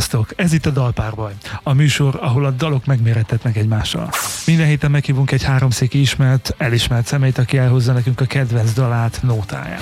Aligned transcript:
Sziasztok! 0.00 0.32
Ez 0.36 0.52
itt 0.52 0.66
a 0.66 0.70
Dalpárbaj, 0.70 1.32
a 1.62 1.72
műsor, 1.72 2.18
ahol 2.20 2.44
a 2.44 2.50
dalok 2.50 2.86
megmérettetnek 2.86 3.56
egymással. 3.56 4.10
Minden 4.46 4.66
héten 4.66 4.90
meghívunk 4.90 5.30
egy 5.30 5.42
háromszéki 5.42 6.00
ismert, 6.00 6.54
elismert 6.58 7.06
szemét, 7.06 7.38
aki 7.38 7.58
elhozza 7.58 7.92
nekünk 7.92 8.20
a 8.20 8.24
kedvenc 8.24 8.72
dalát, 8.72 9.18
nótáját. 9.22 9.80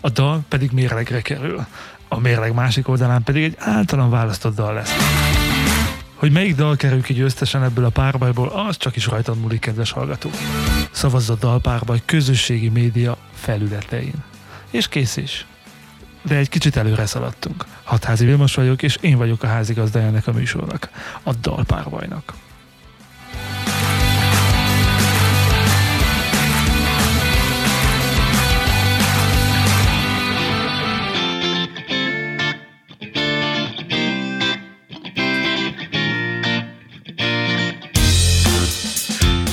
A 0.00 0.08
dal 0.08 0.40
pedig 0.48 0.70
mérlegre 0.70 1.20
kerül. 1.20 1.66
A 2.08 2.20
mérleg 2.20 2.54
másik 2.54 2.88
oldalán 2.88 3.22
pedig 3.22 3.42
egy 3.42 3.56
általan 3.58 4.10
választott 4.10 4.54
dal 4.54 4.74
lesz. 4.74 4.92
Hogy 6.14 6.32
melyik 6.32 6.54
dal 6.54 6.76
kerül 6.76 7.02
ki 7.02 7.12
győztesen 7.12 7.62
ebből 7.62 7.84
a 7.84 7.90
párbajból, 7.90 8.48
az 8.48 8.76
csak 8.76 8.96
is 8.96 9.06
rajtad 9.06 9.38
múlik, 9.38 9.60
kedves 9.60 9.90
hallgató. 9.90 10.30
Szavazz 10.90 11.30
a 11.30 11.34
dalpárbaj 11.34 12.00
közösségi 12.04 12.68
média 12.68 13.16
felületein. 13.34 14.24
És 14.70 14.88
kész 14.88 15.16
is 15.16 15.46
de 16.22 16.36
egy 16.36 16.48
kicsit 16.48 16.76
előre 16.76 17.06
szaladtunk. 17.06 17.64
Hatházi 17.82 18.24
Vilmos 18.24 18.54
vagyok, 18.54 18.82
és 18.82 18.98
én 19.00 19.16
vagyok 19.16 19.42
a 19.42 19.46
házigazdája 19.46 20.06
ennek 20.06 20.26
a 20.26 20.32
műsornak, 20.32 20.90
a 21.22 21.32
Dalpárbajnak. 21.32 22.32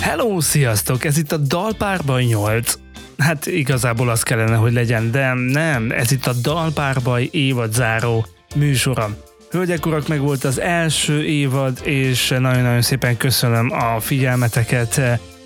Hello, 0.01 0.41
sziasztok! 0.41 1.05
Ez 1.05 1.17
itt 1.17 1.31
a 1.31 1.37
Dalpárbaj 1.37 2.23
8. 2.23 2.86
Hát 3.17 3.45
igazából 3.45 4.09
az 4.09 4.23
kellene, 4.23 4.55
hogy 4.55 4.73
legyen, 4.73 5.11
de 5.11 5.33
nem, 5.33 5.91
ez 5.91 6.11
itt 6.11 6.25
a 6.25 6.33
Dalpárbaj 6.41 7.27
évad 7.31 7.73
záró 7.73 8.25
műsora. 8.55 9.17
Hölgyek, 9.51 9.85
urak, 9.85 10.07
meg 10.07 10.19
volt 10.19 10.43
az 10.43 10.59
első 10.59 11.23
évad, 11.23 11.79
és 11.83 12.29
nagyon-nagyon 12.29 12.81
szépen 12.81 13.17
köszönöm 13.17 13.71
a 13.71 13.99
figyelmeteket. 13.99 15.01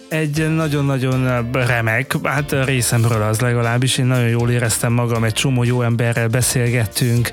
Egy 0.09 0.55
nagyon-nagyon 0.55 1.51
remek, 1.51 2.15
hát 2.23 2.55
részemről 2.65 3.21
az 3.21 3.39
legalábbis, 3.39 3.97
én 3.97 4.05
nagyon 4.05 4.27
jól 4.27 4.49
éreztem 4.49 4.93
magam, 4.93 5.23
egy 5.23 5.33
csomó 5.33 5.63
jó 5.63 5.81
emberrel 5.81 6.27
beszélgettünk, 6.27 7.29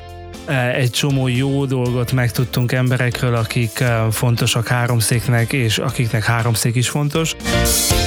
egy 0.75 0.91
csomó 0.91 1.29
jó 1.29 1.65
dolgot 1.65 2.13
megtudtunk 2.13 2.73
emberekről, 2.73 3.35
akik 3.35 3.85
fontosak 4.11 4.67
háromszéknek, 4.67 5.53
és 5.53 5.79
akiknek 5.79 6.25
háromszék 6.25 6.75
is 6.75 6.89
fontos. 6.89 7.37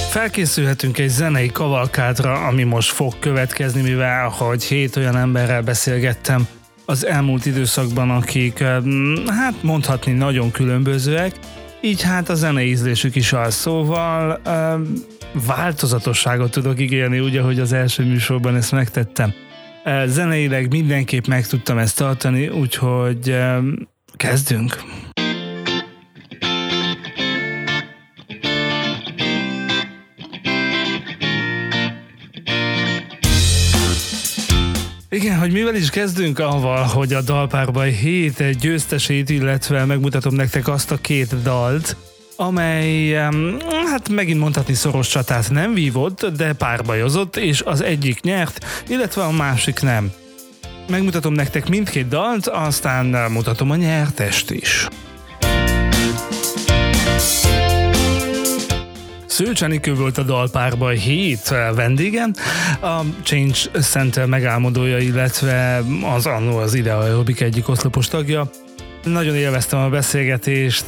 Felkészülhetünk 0.09 0.97
egy 0.97 1.09
zenei 1.09 1.51
kavalkádra, 1.51 2.33
ami 2.33 2.63
most 2.63 2.91
fog 2.91 3.19
következni, 3.19 3.81
mivel 3.81 4.27
hogy 4.27 4.63
hét 4.63 4.95
olyan 4.95 5.17
emberrel 5.17 5.61
beszélgettem 5.61 6.47
az 6.85 7.05
elmúlt 7.05 7.45
időszakban, 7.45 8.09
akik 8.09 8.63
hát 9.27 9.63
mondhatni 9.63 10.11
nagyon 10.11 10.51
különbözőek, 10.51 11.35
így 11.81 12.01
hát 12.01 12.29
a 12.29 12.35
zenei 12.35 12.69
ízlésük 12.69 13.15
is 13.15 13.33
az, 13.33 13.53
szóval 13.53 14.41
változatosságot 15.47 16.51
tudok 16.51 16.79
ígérni, 16.79 17.19
úgy, 17.19 17.37
ahogy 17.37 17.59
az 17.59 17.73
első 17.73 18.03
műsorban 18.03 18.55
ezt 18.55 18.71
megtettem. 18.71 19.33
Zeneileg 20.05 20.71
mindenképp 20.71 21.25
meg 21.25 21.47
tudtam 21.47 21.77
ezt 21.77 21.97
tartani, 21.97 22.47
úgyhogy 22.47 23.37
kezdünk. 24.15 24.83
Igen, 35.09 35.39
hogy 35.39 35.51
mivel 35.51 35.75
is 35.75 35.89
kezdünk 35.89 36.39
avval, 36.39 36.83
hogy 36.83 37.13
a 37.13 37.21
Dalpárbaj 37.21 37.91
hét 37.91 38.59
győztesét, 38.59 39.29
illetve 39.29 39.85
megmutatom 39.85 40.33
nektek 40.33 40.67
azt 40.67 40.91
a 40.91 40.97
két 40.97 41.41
dalt, 41.41 41.95
amely, 42.41 43.11
hát 43.85 44.09
megint 44.09 44.39
mondhatni 44.39 44.73
szoros 44.73 45.07
csatát 45.07 45.49
nem 45.49 45.73
vívott, 45.73 46.25
de 46.25 46.53
párbajozott, 46.53 47.37
és 47.37 47.61
az 47.61 47.81
egyik 47.81 48.21
nyert, 48.21 48.65
illetve 48.87 49.23
a 49.23 49.31
másik 49.31 49.79
nem. 49.79 50.11
Megmutatom 50.89 51.33
nektek 51.33 51.69
mindkét 51.69 52.07
dalt, 52.07 52.47
aztán 52.47 53.31
mutatom 53.31 53.71
a 53.71 53.75
nyertest 53.75 54.51
is. 54.51 54.87
Szőcs 59.25 59.63
Enikő 59.63 59.95
volt 59.95 60.17
a 60.17 60.23
dalpárban 60.23 60.93
hét 60.93 61.47
vendégen, 61.75 62.35
a 62.81 63.01
Change 63.23 63.57
Center 63.81 64.25
megálmodója, 64.25 64.97
illetve 64.97 65.83
az 66.15 66.25
annó 66.25 66.57
az 66.57 66.73
Ide 66.73 66.93
Aerobik 66.93 67.41
egyik 67.41 67.69
oszlopos 67.69 68.07
tagja. 68.07 68.49
Nagyon 69.03 69.35
élveztem 69.35 69.79
a 69.79 69.89
beszélgetést, 69.89 70.85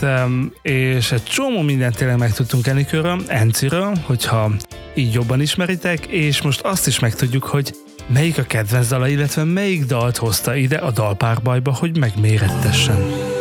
és 0.62 1.12
egy 1.12 1.24
csomó 1.24 1.62
mindent 1.62 1.96
tényleg 1.96 2.18
megtudtunk 2.18 2.68
Enikőről, 2.68 3.22
Enciről, 3.28 3.94
hogyha 4.04 4.52
így 4.96 5.14
jobban 5.14 5.42
ismeritek, 5.42 6.06
és 6.06 6.42
most 6.42 6.62
azt 6.62 6.88
is 6.88 7.00
megtudjuk, 7.00 7.44
hogy 7.44 7.76
melyik 8.08 8.38
a 8.38 8.44
kedvenc 8.44 8.88
dala, 8.88 9.08
illetve 9.08 9.44
melyik 9.44 9.86
dalt 9.86 10.18
hozta 10.18 10.56
ide 10.56 10.78
a 10.78 10.92
dalpárbajba, 10.92 11.74
hogy 11.74 11.98
megmérettessen. 11.98 13.33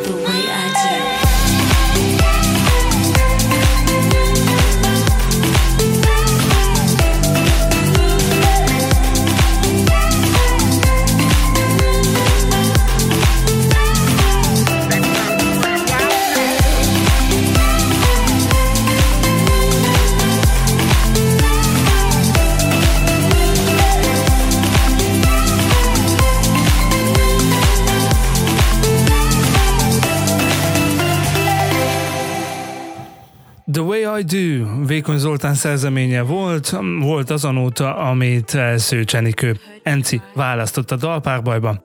Vékony 35.03 35.19
Zoltán 35.19 35.55
szerzeménye 35.55 36.21
volt, 36.21 36.77
volt 37.01 37.31
az 37.31 37.45
a 37.45 37.51
nóta, 37.51 37.97
amit 37.97 38.59
Szőcs 38.77 39.15
Enikő 39.15 39.59
Enci 39.83 40.21
választott 40.35 40.91
a 40.91 40.97
dalpárbajba. 40.97 41.85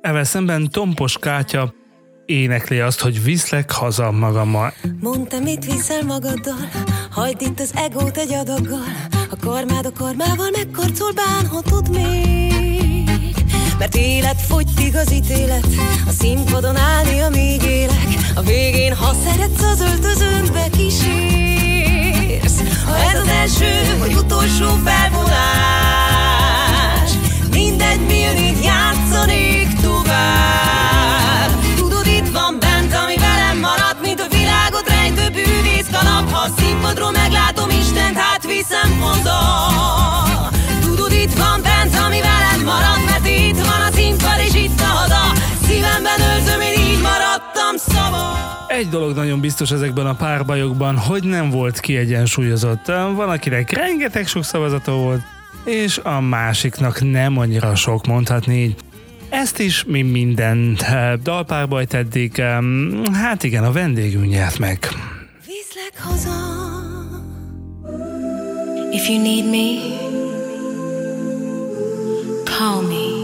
Evel 0.00 0.24
szemben 0.24 0.68
Tompos 0.70 1.18
Kátya 1.18 1.74
énekli 2.26 2.80
azt, 2.80 3.00
hogy 3.00 3.22
viszlek 3.22 3.70
haza 3.70 4.10
magammal. 4.10 4.72
Mondta, 5.00 5.40
mit 5.40 5.64
viszel 5.64 6.02
magaddal, 6.02 6.68
hagyd 7.10 7.40
itt 7.40 7.60
az 7.60 7.72
egót 7.74 8.16
egy 8.16 8.32
adaggal, 8.32 8.92
a 9.30 9.36
kormád 9.46 9.86
a 9.86 9.92
kormával 9.98 10.50
megkarcol 10.52 11.12
bánhatod 11.12 11.90
még. 11.90 13.34
Mert 13.78 13.96
élet 13.96 14.40
fogy 14.40 14.66
az 14.94 15.12
ítélet, 15.12 15.66
a 16.06 16.10
színpadon 16.10 16.76
állni, 16.76 17.20
amíg 17.20 17.62
élek, 17.62 18.06
a 18.34 18.40
végén, 18.40 18.94
ha 18.94 19.12
szeretsz, 19.12 19.62
az 19.62 19.80
öltözőnkbe 19.80 20.68
kísér 20.76 21.51
az 23.22 23.28
első 23.28 23.96
vagy 23.98 24.14
utolsó 24.14 24.68
felvonás. 24.84 25.30
Mindegy, 27.50 28.00
mi 28.06 28.18
jön 28.18 28.36
itt 28.36 28.64
játszanék 28.64 29.80
tovább. 29.80 31.50
Tudod, 31.76 32.06
itt 32.06 32.28
van 32.32 32.56
bent, 32.60 32.94
ami 32.94 33.16
velem 33.16 33.58
maradt 33.58 34.00
Mint 34.02 34.20
a 34.20 34.26
világot 34.30 34.88
rejtő 34.88 35.28
bűvész 35.28 35.86
kalap 35.92 36.30
Ha 36.30 36.48
színpadról 36.58 37.10
meglátom 37.10 37.70
Istent, 37.70 38.16
hát 38.16 38.46
viszem 38.46 39.00
haza 39.00 39.40
Tudod, 40.80 41.12
itt 41.12 41.34
van 41.38 41.62
bent, 41.62 41.96
ami 42.06 42.20
velem 42.20 42.64
maradt 42.64 43.04
Mert 43.04 43.26
itt 43.26 43.66
van 43.66 43.80
a 43.88 43.92
színpad 43.94 44.38
és 44.46 44.54
itt 44.54 44.80
a 44.80 44.84
haza 44.84 45.41
Szívemben 45.82 46.20
őrzöm, 46.20 46.60
én 46.60 46.78
így 46.78 47.00
maradtam 47.00 47.76
szabad 47.76 48.52
egy 48.68 48.88
dolog 48.88 49.14
nagyon 49.14 49.40
biztos 49.40 49.70
ezekben 49.70 50.06
a 50.06 50.14
párbajokban, 50.14 50.96
hogy 50.96 51.24
nem 51.24 51.50
volt 51.50 51.80
kiegyensúlyozott. 51.80 52.86
Van, 52.86 53.28
akinek 53.28 53.70
rengeteg 53.70 54.26
sok 54.26 54.44
szavazata 54.44 54.92
volt, 54.92 55.20
és 55.64 55.98
a 55.98 56.20
másiknak 56.20 57.10
nem 57.10 57.38
annyira 57.38 57.74
sok 57.74 58.06
mondhatni 58.06 58.62
így. 58.62 58.74
Ezt 59.28 59.58
is, 59.58 59.84
mi 59.84 60.02
minden 60.02 60.78
dalpárbajt 61.22 61.94
eddig, 61.94 62.42
hát 63.12 63.42
igen, 63.42 63.64
a 63.64 63.72
vendégünk 63.72 64.28
nyert 64.28 64.58
meg. 64.58 64.88
Viszlek 65.46 66.00
haza 66.00 66.60
If 68.90 69.08
you 69.08 69.22
need 69.22 69.50
me 69.50 70.00
Call 72.44 72.82
me 72.82 73.21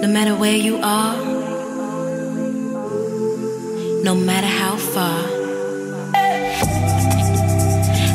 No 0.00 0.06
matter 0.06 0.36
where 0.36 0.54
you 0.54 0.78
are, 0.80 1.16
no 4.04 4.14
matter 4.14 4.46
how 4.46 4.76
far, 4.76 5.22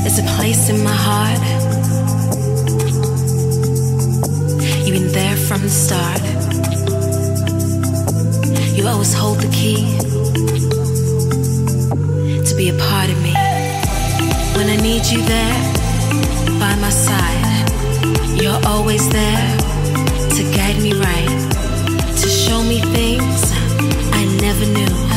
there's 0.02 0.18
a 0.18 0.24
place 0.38 0.70
in 0.70 0.82
my 0.82 0.96
heart. 1.08 1.40
You've 4.86 4.98
been 4.98 5.12
there 5.12 5.36
from 5.36 5.62
the 5.62 5.70
start. 5.70 6.22
You 8.78 8.88
always 8.88 9.14
hold 9.14 9.40
the 9.42 9.52
key 9.52 9.84
to 12.48 12.56
be 12.56 12.70
a 12.70 12.78
part 12.78 13.10
of 13.10 13.22
me. 13.22 13.34
When 14.56 14.70
I 14.70 14.78
need 14.82 15.06
you 15.08 15.22
there 15.22 15.58
by 16.60 16.76
my 16.80 16.90
side, 16.90 18.42
you're 18.42 18.62
always 18.68 19.10
there 19.10 19.58
to 20.36 20.44
guide 20.56 20.82
me 20.82 20.94
right 20.94 21.53
to 22.24 22.30
show 22.30 22.64
me 22.64 22.80
things 22.80 23.52
I 24.14 24.24
never 24.40 24.66
knew, 24.66 25.13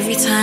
every 0.00 0.14
time 0.14 0.39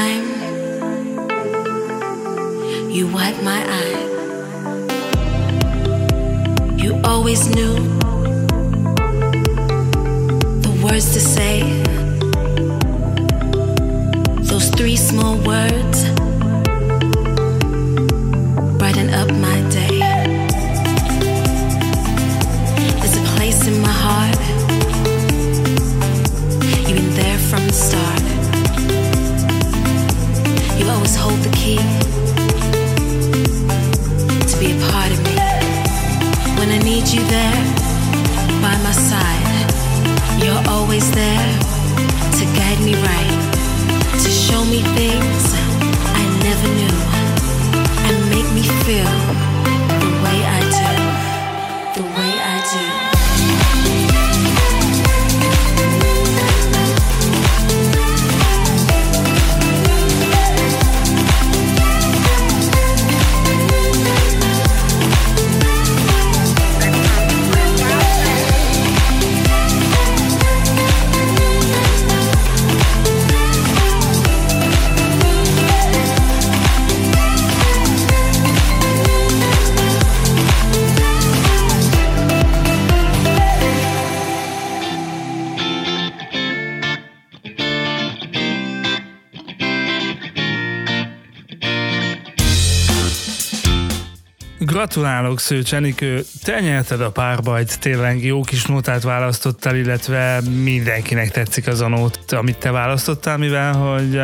Gratulálok, 94.97 95.39
Szőcs 95.39 95.73
Enikő, 95.73 96.25
te 96.43 96.59
nyerted 96.59 97.01
a 97.01 97.11
párbajt, 97.11 97.79
tényleg 97.79 98.23
jó 98.23 98.41
kis 98.41 98.65
nótát 98.65 99.03
választottál, 99.03 99.75
illetve 99.75 100.41
mindenkinek 100.63 101.31
tetszik 101.31 101.67
az 101.67 101.81
a 101.81 101.87
nót, 101.87 102.31
amit 102.31 102.57
te 102.57 102.71
választottál, 102.71 103.37
mivel 103.37 103.73
hogy 103.73 104.21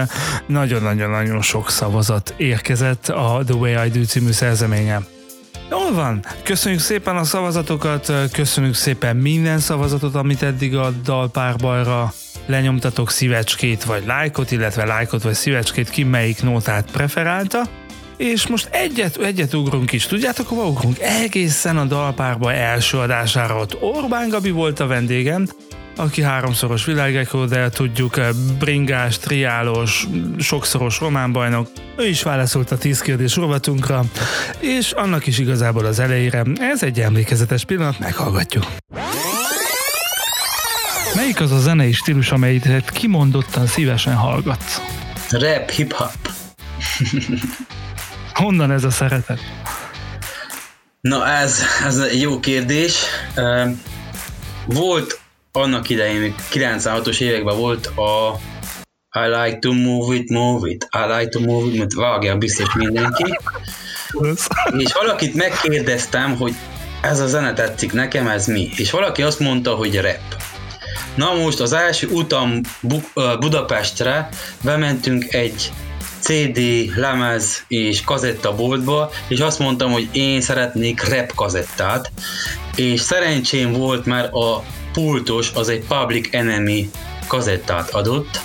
nagyon-nagyon-nagyon 0.47 1.41
sok 1.41 1.69
szavazat 1.69 2.33
érkezett 2.37 3.07
a 3.07 3.41
The 3.45 3.55
Way 3.55 3.85
I 3.85 3.89
Do 3.89 4.03
című 4.03 4.31
szerzeményen. 4.31 5.05
Jól 5.69 5.93
van, 5.93 6.25
köszönjük 6.43 6.81
szépen 6.81 7.15
a 7.15 7.23
szavazatokat, 7.23 8.11
köszönjük 8.31 8.75
szépen 8.75 9.15
minden 9.15 9.59
szavazatot, 9.59 10.15
amit 10.15 10.43
eddig 10.43 10.75
a 10.75 10.89
dalpárbajra 11.03 12.13
lenyomtatok 12.45 13.11
szívecskét 13.11 13.83
vagy 13.83 14.05
lájkot, 14.05 14.51
illetve 14.51 14.85
lájkot 14.85 15.23
vagy 15.23 15.33
szívecskét, 15.33 15.89
ki 15.89 16.03
melyik 16.03 16.43
nótát 16.43 16.91
preferálta. 16.91 17.61
És 18.17 18.47
most 18.47 18.67
egyet, 18.71 19.17
egyet 19.17 19.53
ugrunk 19.53 19.91
is. 19.91 20.05
Tudjátok, 20.05 20.47
hova 20.47 20.65
ugrunk? 20.65 20.99
Egészen 20.99 21.77
a 21.77 21.85
dalpárba 21.85 22.53
első 22.53 22.97
adására 22.97 23.57
ott 23.57 23.81
Orbán 23.81 24.29
Gabi 24.29 24.49
volt 24.49 24.79
a 24.79 24.87
vendégem, 24.87 25.47
aki 25.95 26.21
háromszoros 26.21 26.85
világrekord, 26.85 27.71
tudjuk, 27.73 28.19
bringás, 28.59 29.17
triálos, 29.17 30.07
sokszoros 30.39 30.99
románbajnok. 30.99 31.67
Ő 31.97 32.07
is 32.07 32.23
válaszolt 32.23 32.71
a 32.71 32.77
10 32.77 33.01
kérdés 33.01 33.35
rovatunkra, 33.35 34.03
és 34.59 34.91
annak 34.91 35.27
is 35.27 35.37
igazából 35.37 35.85
az 35.85 35.99
elejére. 35.99 36.43
Ez 36.59 36.83
egy 36.83 36.99
emlékezetes 36.99 37.65
pillanat, 37.65 37.99
meghallgatjuk. 37.99 38.65
Melyik 41.15 41.41
az 41.41 41.51
a 41.51 41.59
zenei 41.59 41.91
stílus, 41.91 42.31
amelyet 42.31 42.89
kimondottan 42.89 43.67
szívesen 43.67 44.15
hallgatsz? 44.15 44.81
Rap, 45.29 45.69
hip-hop. 45.69 46.31
Honnan 48.33 48.71
ez 48.71 48.83
a 48.83 48.89
szeretet? 48.89 49.39
Na 51.01 51.27
ez, 51.27 51.59
ez 51.85 51.97
egy 51.97 52.21
jó 52.21 52.39
kérdés. 52.39 53.03
Volt 54.65 55.19
annak 55.51 55.89
idején, 55.89 56.19
még 56.19 56.33
96-os 56.53 57.19
években 57.19 57.57
volt 57.57 57.85
a 57.85 58.39
I 59.25 59.27
like 59.27 59.59
to 59.59 59.73
move 59.73 60.15
it, 60.15 60.29
move 60.29 60.69
it, 60.69 60.87
I 60.91 61.13
like 61.17 61.29
to 61.29 61.39
move 61.39 61.67
it, 61.67 61.77
mert 61.77 61.93
vágja 61.93 62.37
biztos 62.37 62.73
mindenki. 62.73 63.39
És 64.77 64.93
valakit 64.93 65.33
megkérdeztem, 65.33 66.35
hogy 66.35 66.55
ez 67.01 67.19
a 67.19 67.27
zene 67.27 67.53
tetszik 67.53 67.93
nekem, 67.93 68.27
ez 68.27 68.47
mi? 68.47 68.69
És 68.75 68.91
valaki 68.91 69.21
azt 69.21 69.39
mondta, 69.39 69.75
hogy 69.75 70.01
rap. 70.01 70.41
Na 71.15 71.33
most 71.33 71.59
az 71.59 71.73
első 71.73 72.07
utam 72.07 72.61
Bu- 72.79 73.39
Budapestre 73.39 74.29
bementünk 74.63 75.33
egy 75.33 75.71
CD, 76.23 76.59
lemez 76.95 77.63
és 77.67 78.01
kazetta 78.01 78.55
boltba, 78.55 79.11
és 79.27 79.39
azt 79.39 79.59
mondtam, 79.59 79.91
hogy 79.91 80.09
én 80.11 80.41
szeretnék 80.41 81.07
rap 81.09 81.35
kazettát, 81.35 82.11
és 82.75 83.01
szerencsém 83.01 83.71
volt, 83.71 84.05
mert 84.05 84.33
a 84.33 84.63
pultos 84.93 85.51
az 85.53 85.69
egy 85.69 85.85
Public 85.87 86.27
Enemy 86.31 86.89
kazettát 87.27 87.89
adott, 87.89 88.41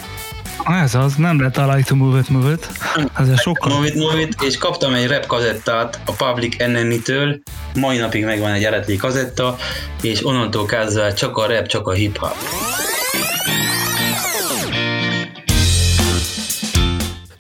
Ez 0.83 0.95
az, 0.95 1.15
nem 1.15 1.41
lett 1.41 1.57
I 1.57 1.61
like 1.61 1.89
to 1.89 1.95
move 1.95 2.19
it, 2.19 2.29
move 2.29 2.53
it. 2.53 2.69
Ez 3.17 3.41
sokkal... 3.41 3.73
Move 3.73 3.87
it, 3.87 3.95
move 3.95 4.21
it, 4.21 4.43
és 4.43 4.57
kaptam 4.57 4.95
egy 4.95 5.07
rap 5.07 5.27
kazettát 5.27 6.01
a 6.05 6.13
Public 6.13 6.61
Enemy-től, 6.61 7.41
mai 7.75 7.97
napig 7.97 8.25
megvan 8.25 8.51
egy 8.51 8.65
eredeti 8.65 8.97
kazetta, 8.97 9.57
és 10.03 10.27
onnantól 10.27 10.67
kezdve 10.67 11.13
csak 11.13 11.37
a 11.37 11.47
rap, 11.47 11.67
csak 11.67 11.87
a 11.87 11.93
hip-hop. 11.93 12.37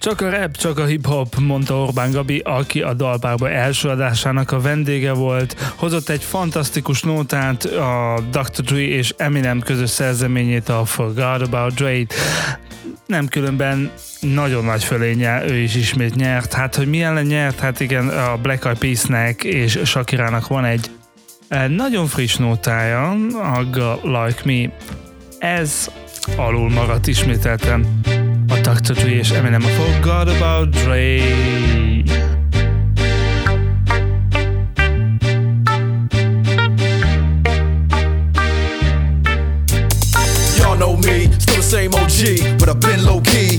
Csak 0.09 0.21
a 0.21 0.31
rap, 0.31 0.57
csak 0.57 0.79
a 0.79 0.85
hip-hop, 0.85 1.35
mondta 1.38 1.81
Orbán 1.81 2.11
Gabi, 2.11 2.38
aki 2.45 2.81
a 2.81 2.95
dalpárba 2.95 3.50
első 3.50 3.88
adásának 3.88 4.53
a 4.53 4.61
vendége 4.61 5.12
volt. 5.12 5.73
Hozott 5.77 6.09
egy 6.09 6.23
fantasztikus 6.23 7.03
nótát, 7.03 7.65
a 7.65 8.21
Dr. 8.31 8.65
Dre 8.65 8.79
és 8.79 9.15
Eminem 9.17 9.61
közös 9.61 9.91
szerzeményét, 9.91 10.69
a 10.69 10.85
Forgot 10.85 11.43
About 11.43 11.75
Dre. 11.75 12.07
Nem 13.07 13.27
különben 13.27 13.91
nagyon 14.21 14.65
nagy 14.65 14.85
fölénye, 14.85 15.45
ő 15.49 15.57
is 15.57 15.75
ismét 15.75 16.15
nyert. 16.15 16.53
Hát, 16.53 16.75
hogy 16.75 16.88
milyen 16.88 17.11
ellen 17.11 17.25
nyert? 17.25 17.59
Hát 17.59 17.81
igen, 17.81 18.09
a 18.09 18.37
Black 18.37 18.65
Eyed 18.65 18.79
Peas-nek 18.79 19.45
és 19.45 19.79
Shakirának 19.85 20.47
van 20.47 20.65
egy 20.65 20.91
eh, 21.49 21.69
nagyon 21.69 22.07
friss 22.07 22.37
nótája, 22.37 23.11
a 23.11 23.99
Like 24.03 24.41
Me. 24.45 24.73
Ez 25.38 25.91
alul 26.37 26.71
maradt 26.71 27.07
ismételten 27.07 28.00
tak 28.69 28.83
co 28.83 28.95
czujesz 28.95 29.33
Eminem. 29.33 29.63
I 29.63 29.67
forgot 29.67 30.29
about 30.29 30.71
Dre. 30.71 31.19
Y'all 40.59 40.79
know 40.79 40.97
me, 40.97 41.29
still 41.39 41.57
the 41.57 41.63
same 41.63 41.95
OG, 41.95 42.59
but 42.59 42.69
I've 42.69 42.81
been 42.81 43.05
low 43.05 43.21
key. 43.21 43.58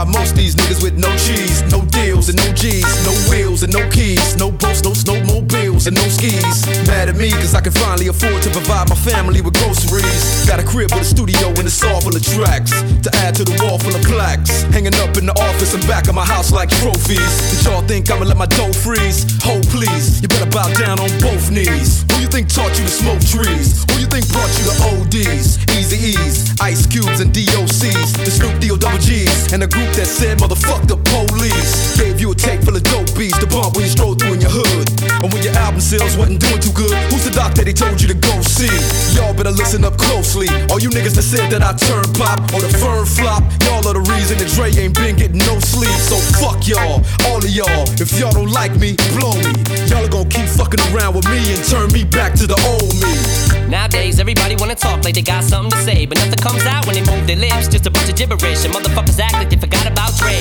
By 0.00 0.06
most 0.06 0.34
these 0.34 0.54
niggas 0.54 0.82
with 0.82 0.96
no 0.96 1.12
cheese, 1.20 1.60
no 1.68 1.84
deals 1.92 2.30
and 2.30 2.38
no 2.40 2.48
G's, 2.54 2.88
no 3.04 3.12
wheels 3.28 3.62
and 3.62 3.70
no 3.70 3.84
keys, 3.90 4.34
no 4.34 4.50
boats, 4.50 4.82
no 4.82 4.92
snowmobiles 4.96 5.86
and 5.86 5.94
no 5.94 6.08
skis. 6.08 6.64
Mad 6.88 7.10
at 7.10 7.16
me 7.16 7.28
cause 7.32 7.54
I 7.54 7.60
can 7.60 7.72
finally 7.72 8.08
afford 8.08 8.42
to 8.44 8.48
provide 8.48 8.88
my 8.88 8.96
family 8.96 9.42
with 9.42 9.52
groceries. 9.60 10.48
Got 10.48 10.58
a 10.58 10.64
crib 10.64 10.90
with 10.96 11.02
a 11.02 11.04
studio 11.04 11.48
and 11.60 11.68
a 11.68 11.70
saw 11.70 12.00
full 12.00 12.16
of 12.16 12.24
tracks 12.24 12.72
to 13.04 13.10
add 13.20 13.34
to 13.34 13.44
the 13.44 13.52
wall 13.60 13.76
full 13.76 13.94
of 13.94 14.00
plaques. 14.08 14.62
Hanging 14.72 14.96
up 15.04 15.18
in 15.18 15.26
the 15.26 15.36
office 15.36 15.74
and 15.74 15.86
back 15.86 16.08
of 16.08 16.14
my 16.14 16.24
house 16.24 16.50
like 16.50 16.70
trophies. 16.80 17.52
Did 17.52 17.68
y'all 17.68 17.84
think 17.84 18.10
I'ma 18.10 18.24
let 18.24 18.38
my 18.38 18.48
dough 18.48 18.72
freeze? 18.72 19.28
Hold 19.44 19.68
please, 19.68 20.22
you 20.22 20.28
better 20.28 20.48
bow 20.48 20.72
down 20.80 20.96
on 20.96 21.12
both 21.20 21.50
knees. 21.50 22.08
Who 22.08 22.24
you 22.24 22.28
think 22.32 22.48
taught 22.48 22.72
you 22.72 22.88
to 22.88 22.94
smoke 23.04 23.20
trees? 23.20 23.84
Who 23.92 23.99
think 24.20 24.32
brought 24.32 24.52
you 24.58 24.64
to 24.68 24.76
ODs? 24.92 25.58
Easy 25.76 26.12
E's, 26.12 26.52
Ice 26.60 26.86
Cubes 26.86 27.20
and 27.20 27.32
DOCs, 27.32 28.16
the 28.24 28.30
Snoop 28.30 28.60
D 28.60 28.70
O 28.70 28.76
double 28.76 28.98
G's, 28.98 29.52
and 29.52 29.62
a 29.62 29.68
group 29.68 29.88
that 29.96 30.06
said 30.06 30.38
motherfuck 30.38 30.86
the 30.86 30.96
police. 30.96 31.96
Gave 31.96 32.20
you 32.20 32.32
a 32.32 32.34
tape 32.34 32.62
full 32.62 32.76
of 32.76 32.82
dope 32.84 33.08
beats 33.16 33.38
to 33.38 33.46
bump 33.46 33.76
when 33.76 33.84
you 33.84 33.90
stroll 33.90 34.14
through 34.14 34.34
in 34.34 34.40
your 34.40 34.52
hood. 34.52 34.86
And 35.24 35.32
when 35.32 35.42
your 35.42 35.54
album 35.56 35.80
sales 35.80 36.16
wasn't 36.16 36.40
doing 36.40 36.60
too 36.60 36.72
good, 36.72 36.92
who's 37.10 37.24
the 37.24 37.32
doc 37.32 37.54
that 37.54 37.66
he 37.66 37.72
told 37.72 38.00
you 38.00 38.08
to 38.08 38.18
go 38.18 38.34
see? 38.42 38.70
Y'all 39.16 39.32
better 39.32 39.54
listen 39.54 39.84
up 39.84 39.96
closely. 39.96 40.48
All 40.68 40.80
you 40.80 40.90
niggas 40.90 41.16
that 41.16 41.26
said 41.26 41.48
that 41.50 41.62
I 41.62 41.72
turn 41.76 42.04
pop 42.14 42.40
or 42.52 42.60
the 42.60 42.72
firm 42.76 43.06
flop, 43.06 43.42
y'all 43.64 43.84
are 43.88 43.96
the 43.96 44.04
reason 44.12 44.36
that 44.38 44.48
Dre 44.52 44.68
ain't 44.76 44.94
been 44.94 45.16
getting 45.16 45.40
no 45.48 45.58
sleep. 45.60 45.96
So 46.08 46.16
fuck 46.40 46.66
y'all, 46.68 47.00
all 47.30 47.40
of 47.40 47.50
y'all. 47.50 47.86
If 47.96 48.12
y'all 48.18 48.32
don't 48.32 48.52
like 48.52 48.76
me, 48.76 48.96
blow 49.16 49.34
me. 49.40 49.52
Y'all 49.88 50.04
are 50.04 50.12
gonna 50.12 50.28
keep 50.28 50.48
fucking 50.48 50.80
around 50.92 51.16
with 51.16 51.26
me 51.30 51.40
and 51.54 51.60
turn 51.64 51.88
me 51.92 52.04
back 52.04 52.34
to 52.40 52.46
the 52.46 52.58
old 52.68 52.92
me. 53.00 53.59
Nowadays, 53.70 54.18
everybody 54.18 54.56
wanna 54.56 54.74
talk 54.74 55.04
like 55.04 55.14
they 55.14 55.22
got 55.22 55.44
something 55.44 55.70
to 55.70 55.84
say, 55.84 56.04
but 56.04 56.18
nothing 56.18 56.42
comes 56.42 56.66
out 56.66 56.86
when 56.86 56.94
they 56.96 57.04
move 57.12 57.24
their 57.28 57.36
lips. 57.36 57.68
Just 57.68 57.86
a 57.86 57.90
bunch 57.90 58.08
of 58.08 58.16
gibberish, 58.16 58.64
and 58.64 58.74
motherfuckers 58.74 59.20
act 59.20 59.34
like 59.34 59.48
they 59.48 59.56
forgot 59.56 59.86
about 59.86 60.10
Dre. 60.18 60.36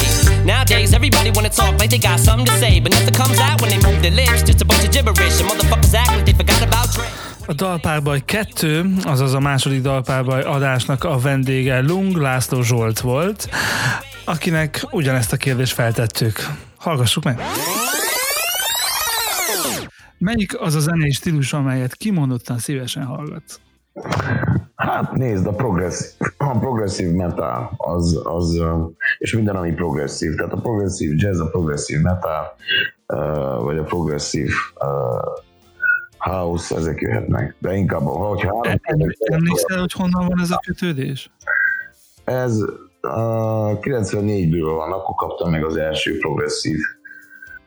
Nowadays, 0.45 0.93
everybody 0.93 1.29
wanna 1.29 1.49
talk 1.49 1.77
like 1.79 1.91
they 1.91 1.99
got 1.99 2.19
something 2.19 2.47
to 2.47 2.57
say, 2.57 2.79
but 2.79 2.91
nothing 2.91 3.13
comes 3.13 3.39
out 3.39 3.61
when 3.61 3.69
they 3.69 3.77
move 3.87 4.01
their 4.01 4.15
lips. 4.21 4.41
Just 4.41 4.61
a 4.61 4.65
bunch 4.65 4.83
of 4.83 4.91
gibberish, 4.91 5.39
and 5.39 5.47
motherfuckers 5.49 5.93
act 5.93 6.09
like 6.15 6.25
they 6.25 6.33
forgot 6.33 6.61
about 6.61 6.87
Dre. 6.95 7.05
A 7.47 7.53
Dalpárbaj 7.53 8.21
2, 8.53 8.85
azaz 9.03 9.33
a 9.33 9.39
második 9.39 9.81
Dalpárbaj 9.81 10.43
adásnak 10.43 11.03
a 11.03 11.19
vendége 11.19 11.79
Lung 11.81 12.15
László 12.17 12.61
Zsolt 12.61 12.99
volt, 12.99 13.49
akinek 14.25 14.85
ugyanezt 14.91 15.33
a 15.33 15.37
kérdést 15.37 15.73
feltettük. 15.73 16.47
Hallgassuk 16.77 17.23
meg! 17.23 17.39
Melyik 20.19 20.61
az 20.61 20.75
a 20.75 20.79
zenei 20.79 21.11
stílus, 21.11 21.53
amelyet 21.53 21.95
kimondottan 21.95 22.57
szívesen 22.57 23.03
hallgatsz? 23.03 23.59
Hát 24.75 25.11
nézd, 25.11 25.47
a 25.47 25.53
progresszív, 25.53 26.27
a 26.37 26.59
progresszív 26.59 27.11
metal, 27.11 27.71
az, 27.77 28.21
az, 28.23 28.61
és 29.17 29.33
minden, 29.33 29.55
ami 29.55 29.71
progresszív, 29.71 30.35
tehát 30.35 30.53
a 30.53 30.61
progresszív 30.61 31.11
jazz, 31.15 31.39
a 31.39 31.49
progresszív 31.49 32.01
metal, 32.01 32.55
vagy 33.61 33.77
a 33.77 33.83
progresszív 33.83 34.51
house, 36.17 36.75
ezek 36.75 37.01
jöhetnek. 37.01 37.55
De 37.59 37.75
inkább, 37.75 38.01
hogyha... 38.01 38.61
Emlékszel, 39.19 39.79
hogy 39.79 39.91
honnan 39.91 40.27
van 40.27 40.39
ez 40.41 40.51
a 40.51 40.59
kötődés? 40.65 41.31
Ez 42.23 42.57
a 43.01 43.79
94-ből 43.79 44.73
van, 44.75 44.91
akkor 44.91 45.15
kaptam 45.15 45.51
meg 45.51 45.65
az 45.65 45.77
első 45.77 46.17
progresszív 46.17 46.79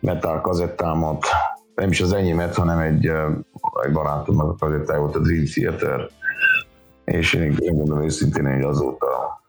metal 0.00 0.40
kazettámat, 0.40 1.26
nem 1.74 1.90
is 1.90 2.00
az 2.00 2.12
enyémet, 2.12 2.54
hanem 2.54 2.78
egy, 2.78 3.06
egy 3.84 3.92
barátomnak 3.92 4.48
a 4.50 4.56
kazettája 4.66 5.00
volt 5.00 5.16
a 5.16 5.18
Dream 5.18 5.44
Theater, 5.44 6.08
és 7.04 7.32
én, 7.32 7.56
én 7.58 7.74
mondom 7.74 8.02
őszintén, 8.02 8.52
hogy 8.52 8.62
azóta 8.62 9.42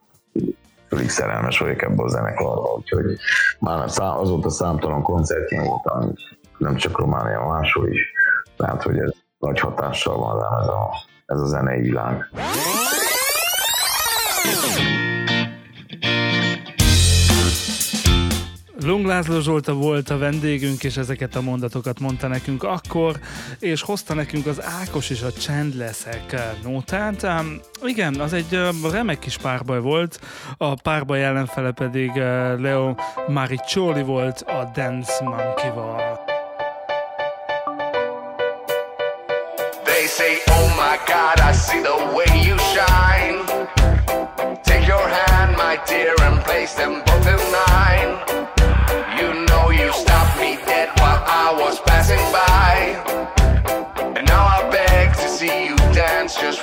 félig 0.87 1.09
szerelmes 1.09 1.59
vagyok 1.59 1.81
ebbe 1.81 2.03
a 2.03 2.07
zenekarba, 2.07 2.73
úgyhogy 2.77 3.17
már 3.59 3.89
azóta 3.97 4.49
számtalan 4.49 5.01
koncertjén 5.01 5.63
voltam, 5.63 6.13
nem 6.57 6.75
csak 6.75 6.99
Románia, 6.99 7.45
máshol 7.47 7.87
is, 7.87 8.11
tehát 8.57 8.83
hogy 8.83 8.97
ez 8.97 9.11
nagy 9.39 9.59
hatással 9.59 10.17
van 10.17 10.39
rám 10.39 10.59
ez 10.61 10.67
a, 10.67 10.89
ez 11.25 11.39
a 11.39 11.45
zenei 11.45 11.81
világ. 11.81 12.29
Lung 18.85 19.05
László 19.05 19.39
Zsolta 19.39 19.73
volt 19.73 20.09
a 20.09 20.17
vendégünk, 20.17 20.83
és 20.83 20.97
ezeket 20.97 21.35
a 21.35 21.41
mondatokat 21.41 21.99
mondta 21.99 22.27
nekünk 22.27 22.63
akkor, 22.63 23.19
és 23.59 23.81
hozta 23.81 24.13
nekünk 24.13 24.45
az 24.45 24.61
Ákos 24.81 25.09
és 25.09 25.21
a 25.21 25.31
Csendleszek 25.31 26.35
nótát. 26.63 27.23
Um, 27.23 27.59
igen, 27.83 28.19
az 28.19 28.33
egy 28.33 28.59
remek 28.91 29.19
kis 29.19 29.37
párbaj 29.37 29.79
volt, 29.79 30.19
a 30.57 30.75
párbaj 30.75 31.23
ellenfele 31.23 31.71
pedig 31.71 32.11
Leo 32.57 32.95
Mariccioli 33.27 34.03
volt 34.03 34.41
a 34.41 34.71
Dance 34.75 35.23
Monkey-val. 35.23 36.19
They 39.83 40.05
say, 40.05 40.37
oh 40.47 40.67
my 40.75 40.97
God, 41.07 41.39
I 41.49 41.53
see 41.53 41.81
the 41.81 41.97
way 42.15 42.47
you 42.47 42.57
shine. 42.57 43.43
Take 44.63 44.87
your 44.87 45.07
hand, 45.07 45.55
my 45.57 45.79
dear, 45.87 46.13
and 46.21 46.43
place 46.43 46.73
them 46.75 47.01
both 47.05 47.27
in 47.27 47.39
mine. 47.51 48.51
You 49.79 49.91
stopped 49.91 50.39
me 50.39 50.57
dead 50.67 50.89
while 50.99 51.23
I 51.25 51.51
was 51.57 51.79
passing 51.79 52.23
by. 52.31 52.73
And 54.15 54.27
now 54.27 54.45
I 54.45 54.69
beg 54.69 55.13
to 55.15 55.27
see 55.27 55.65
you 55.65 55.75
dance 55.93 56.35
just 56.35 56.61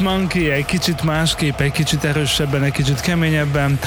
Monkey 0.00 0.50
egy 0.50 0.64
kicsit 0.64 1.02
másképp, 1.02 1.60
egy 1.60 1.72
kicsit 1.72 2.04
erősebben, 2.04 2.62
egy 2.62 2.72
kicsit 2.72 3.00
keményebben. 3.00 3.78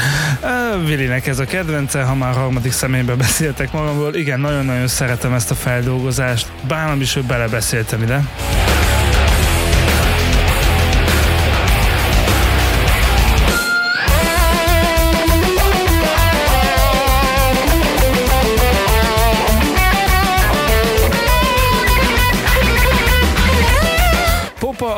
Uh, 0.42 0.88
Vilinek 0.88 1.28
ez 1.28 1.40
a 1.40 1.46
kedvence, 1.46 2.04
ha 2.04 2.16
már 2.16 2.34
harmadik 2.34 2.72
személyben 2.72 3.18
beszéltek 3.18 3.72
magamról. 3.72 4.16
Igen, 4.16 4.40
nagyon-nagyon 4.40 4.88
szeretem 4.88 5.34
ezt 5.34 5.52
a 5.52 5.56
feldolgozást. 5.56 6.48
Bánom 6.68 7.02
is, 7.02 7.14
hogy 7.14 7.24
belebeszéltem 7.24 8.02
ide. 8.02 8.24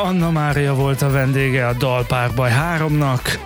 Anna 0.05 0.31
Mária 0.31 0.73
volt 0.73 1.01
a 1.01 1.09
vendége 1.09 1.67
a 1.67 1.73
Dalpárbaj 1.73 2.51
3-nak, 2.77 3.37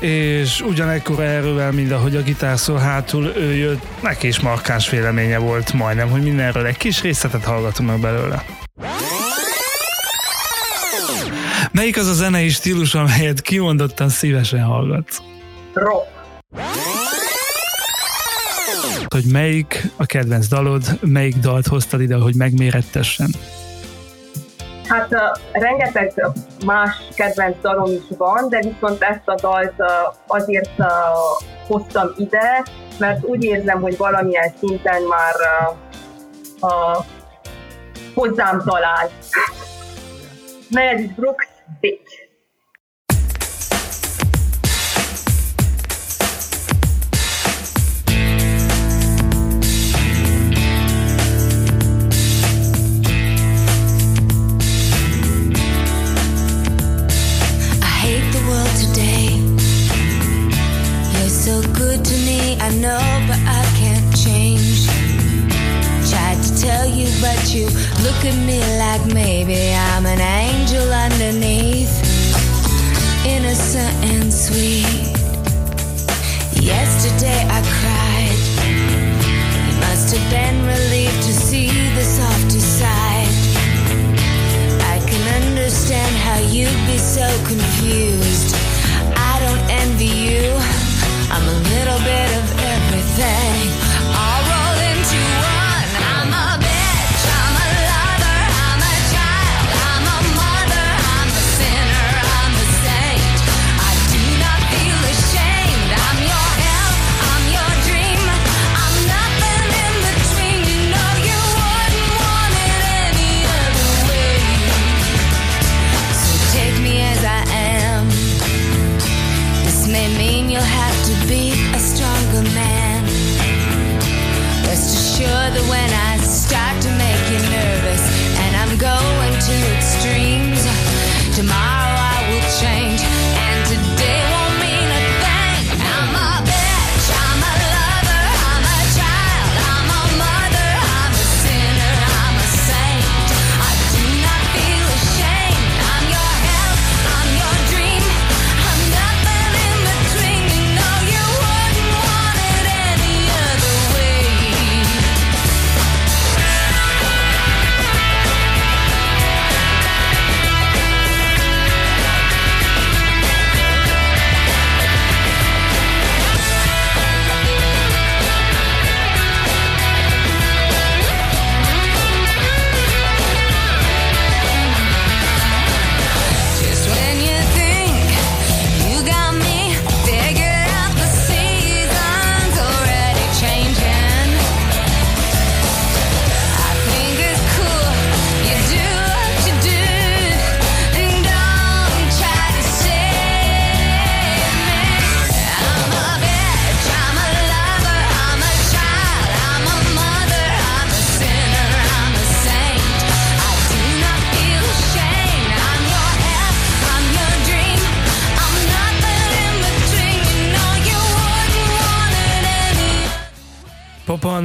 és 0.00 0.60
ugyanekkor 0.60 1.20
erővel, 1.20 1.72
mint 1.72 1.92
ahogy 1.92 2.16
a 2.16 2.22
gitárszó 2.22 2.74
hátul 2.74 3.24
ő 3.36 3.54
jött, 3.54 3.82
neki 4.02 4.26
is 4.26 4.40
markáns 4.40 4.90
véleménye 4.90 5.38
volt 5.38 5.72
majdnem, 5.72 6.08
hogy 6.08 6.22
mindenről 6.22 6.66
egy 6.66 6.76
kis 6.76 7.02
részletet 7.02 7.44
hallgatunk 7.44 7.88
meg 7.88 8.00
belőle. 8.00 8.44
Melyik 11.72 11.96
az 11.96 12.06
a 12.06 12.12
zenei 12.12 12.48
stílus, 12.48 12.94
amelyet 12.94 13.40
kimondottan 13.40 14.08
szívesen 14.08 14.62
hallgatsz? 14.62 15.18
Rock. 15.72 16.06
Hogy 19.08 19.24
melyik 19.24 19.90
a 19.96 20.06
kedvenc 20.06 20.46
dalod, 20.48 20.98
melyik 21.00 21.36
dalt 21.36 21.66
hoztad 21.66 22.00
ide, 22.00 22.16
hogy 22.16 22.34
megmérettessen? 22.34 23.30
Hát 24.88 25.12
uh, 25.12 25.20
rengeteg 25.52 26.12
más 26.64 26.90
kedvenc 27.14 27.60
dalom 27.60 27.92
is 27.92 28.16
van, 28.18 28.48
de 28.48 28.58
viszont 28.58 29.02
ezt 29.02 29.28
a 29.28 29.34
dalt 29.34 29.74
uh, 29.78 29.88
azért 30.26 30.78
uh, 30.78 30.86
hoztam 31.66 32.08
ide, 32.16 32.64
mert 32.98 33.24
úgy 33.24 33.44
érzem, 33.44 33.80
hogy 33.80 33.96
valamilyen 33.96 34.52
szinten 34.58 35.02
már 35.02 35.34
uh, 35.34 35.76
uh, 36.60 37.04
hozzám 38.14 38.62
talál. 38.64 39.08
Meredith 40.70 41.14
Brooks, 41.14 41.46
Bitch. 41.80 42.27
I 62.60 62.70
know, 62.70 62.98
but 63.28 63.38
I 63.46 63.62
can't 63.78 64.16
change. 64.16 64.86
Tried 66.10 66.42
to 66.42 66.60
tell 66.60 66.86
you, 66.86 67.06
but 67.20 67.54
you 67.54 67.66
look 68.02 68.20
at 68.24 68.36
me 68.46 68.58
like 68.78 69.04
maybe 69.14 69.72
I'm 69.74 70.06
an 70.06 70.20
angel 70.20 70.90
underneath. 70.92 71.94
Innocent 73.24 73.94
and 74.10 74.32
sweet. 74.32 75.06
Yesterday 76.60 77.46
I 77.46 77.60
cried. 77.78 78.40
You 79.68 79.74
must 79.80 80.16
have 80.16 80.30
been 80.30 80.58
relieved 80.66 81.22
to 81.28 81.32
see 81.32 81.70
the 81.94 82.02
softer 82.02 82.60
side. 82.60 83.34
I 84.82 84.98
can 85.06 85.42
understand 85.42 86.16
how 86.16 86.38
you'd 86.50 86.86
be 86.86 86.98
so 86.98 87.26
confused. 87.46 88.17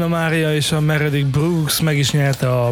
Anna 0.03 0.15
Mária 0.15 0.55
és 0.55 0.71
a 0.71 0.79
Meredith 0.79 1.27
Brooks 1.27 1.79
meg 1.79 1.97
is 1.97 2.11
nyerte 2.11 2.49
a 2.49 2.71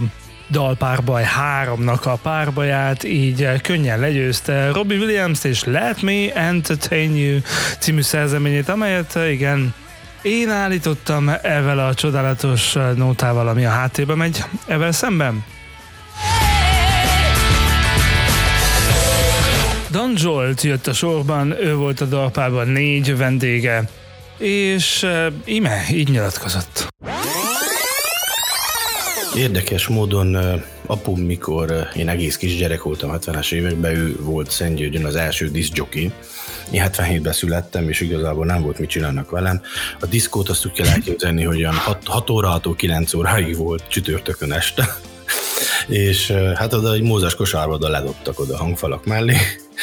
dalpárbaj 0.49 1.25
3-nak 1.63 2.03
a 2.03 2.15
párbaját, 2.15 3.03
így 3.03 3.43
eh, 3.43 3.59
könnyen 3.59 3.99
legyőzte 3.99 4.71
Robbie 4.71 4.97
Williams 4.97 5.43
és 5.43 5.63
Let 5.63 6.01
Me 6.01 6.33
Entertain 6.33 7.15
You 7.15 7.39
című 7.79 8.01
szerzeményét, 8.01 8.69
amelyet 8.69 9.15
eh, 9.15 9.31
igen, 9.31 9.73
én 10.21 10.49
állítottam 10.49 11.29
ezzel 11.41 11.79
a 11.79 11.93
csodálatos 11.93 12.75
eh, 12.75 12.91
nótával, 12.95 13.47
ami 13.47 13.65
a 13.65 13.69
háttérbe 13.69 14.15
megy, 14.15 14.43
ezzel 14.67 14.91
szemben. 14.91 15.43
Dan 19.91 20.15
Zsolt 20.17 20.61
jött 20.61 20.87
a 20.87 20.93
sorban, 20.93 21.51
ő 21.51 21.75
volt 21.75 22.01
a 22.01 22.05
dalpárban 22.05 22.67
négy 22.67 23.17
vendége, 23.17 23.83
és 24.37 25.07
ime, 25.45 25.83
így 25.91 26.09
nyilatkozott. 26.09 26.89
Érdekes 29.35 29.87
módon 29.87 30.37
apum, 30.85 31.19
mikor 31.19 31.87
én 31.95 32.09
egész 32.09 32.37
kis 32.37 32.57
gyerek 32.57 32.83
voltam 32.83 33.11
70-es 33.13 33.51
években, 33.51 33.95
ő 33.95 34.15
volt 34.19 34.51
Szentgyörgyön 34.51 35.05
az 35.05 35.15
első 35.15 35.49
diszjoki. 35.49 36.11
Én 36.71 36.83
77-ben 36.85 37.33
születtem, 37.33 37.89
és 37.89 37.99
igazából 37.99 38.45
nem 38.45 38.61
volt 38.61 38.79
mit 38.79 38.89
csinálnak 38.89 39.29
velem. 39.29 39.61
A 39.99 40.05
diszkót 40.05 40.49
azt 40.49 40.65
úgy 40.65 40.71
kell 40.71 40.87
elképzelni, 40.87 41.43
hogy 41.43 41.57
olyan 41.57 41.75
6, 41.75 42.07
6 42.07 42.29
órától 42.29 42.75
9 42.75 43.13
óráig 43.13 43.57
volt 43.57 43.87
csütörtökön 43.87 44.51
este. 44.51 44.95
és 45.87 46.31
hát 46.55 46.73
oda 46.73 46.93
egy 46.93 47.01
mózes 47.01 47.35
kosárba 47.35 47.89
ledobtak 47.89 48.39
oda 48.39 48.53
a 48.53 48.57
hangfalak 48.57 49.05
mellé, 49.05 49.35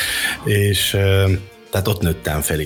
és 0.45 0.91
tehát 1.71 1.89
ott 1.89 2.01
nőttem 2.01 2.41
fel. 2.41 2.59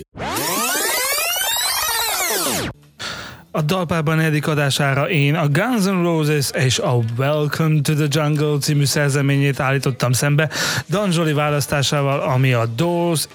A 3.54 3.62
dalpárban 3.62 4.16
negyedik 4.16 4.46
adására 4.46 5.10
én 5.10 5.34
a 5.34 5.48
Guns 5.48 5.84
N' 5.84 6.02
Roses 6.02 6.50
és 6.50 6.78
a 6.78 6.98
Welcome 7.16 7.80
to 7.80 7.94
the 7.94 8.06
Jungle 8.08 8.58
című 8.58 8.84
szerzeményét 8.84 9.60
állítottam 9.60 10.12
szembe 10.12 10.48
Dan 10.88 11.10
Zsoli 11.10 11.32
választásával, 11.32 12.20
ami 12.20 12.52
a 12.52 12.66
Doors. 12.66 13.26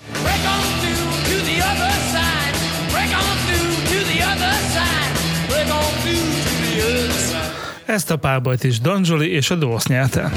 Ezt 7.85 8.11
a 8.11 8.15
párbajt 8.15 8.63
is 8.63 8.79
Dan 8.79 9.03
Zsoli 9.03 9.31
és 9.31 9.49
a 9.49 9.55
Doors 9.55 9.85
nyerte. 9.85 10.31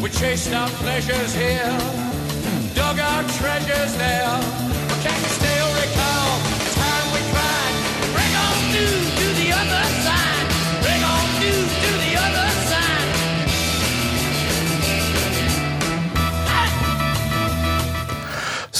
Well, 0.00 0.10
chased 0.10 0.52
our 0.52 0.70
pleasures 0.80 1.34
here, 1.34 1.76
dug 2.74 2.98
our 2.98 3.24
treasures 3.40 3.92
there. 3.96 4.38
But 4.88 5.02
can 5.02 5.20
you 5.20 5.28
still 5.28 5.77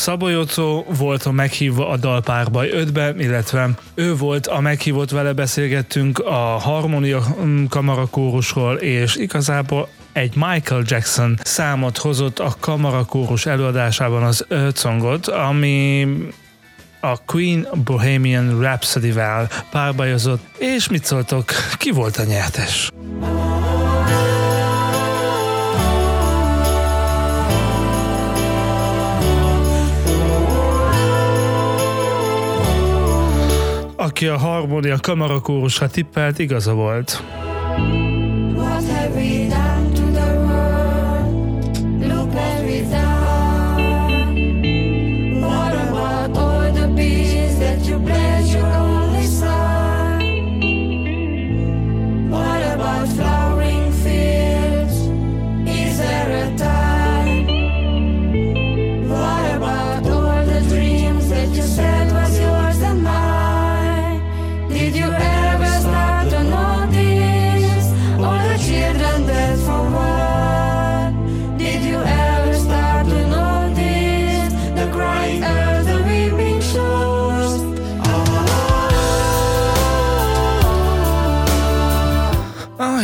Szabó 0.08 0.28
Jocó 0.28 0.84
volt 0.98 1.22
a 1.22 1.32
meghívva 1.32 1.88
a 1.88 1.96
dalpárbaj 1.96 2.70
5-be, 2.72 3.14
illetve 3.18 3.70
ő 3.94 4.16
volt 4.16 4.46
a 4.46 4.60
meghívott, 4.60 5.10
vele 5.10 5.32
beszélgettünk 5.32 6.18
a 6.18 6.58
harmónia 6.58 7.22
mm, 7.42 7.64
kamarakórusról, 7.64 8.74
és 8.74 9.16
igazából 9.16 9.88
egy 10.12 10.32
Michael 10.34 10.82
Jackson 10.86 11.38
számot 11.42 11.98
hozott 11.98 12.38
a 12.38 12.54
kamarakórus 12.60 13.46
előadásában 13.46 14.22
az 14.22 14.44
Earth 14.48 14.80
Songot, 14.80 15.26
ami 15.26 16.06
a 17.00 17.24
Queen 17.24 17.66
Bohemian 17.84 18.60
Rhapsody-vel 18.60 19.48
párbajozott, 19.70 20.42
és 20.58 20.88
mit 20.88 21.04
szóltok, 21.04 21.44
ki 21.78 21.90
volt 21.90 22.16
a 22.16 22.24
nyertes? 22.24 22.90
Aki 33.96 34.26
a 34.26 34.36
harmónia 34.36 34.96
kamarakórusra 35.00 35.88
tippelt, 35.88 36.38
igaza 36.38 36.72
volt. 36.72 37.22
What 38.54 38.86
have 38.88 39.10
we 39.14 39.46
done 39.48 39.57